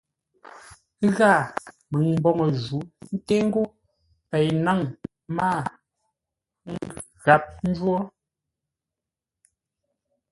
Ghâa, 1.15 1.35
məŋ 1.91 2.05
mboŋə 2.17 2.45
jǔ 2.63 2.77
ńté 3.15 3.35
ńgó 3.45 3.61
pei 4.29 4.49
náŋ 4.65 4.79
mâa 5.35 5.57
gháp 7.23 7.43
jwô. 7.75 7.95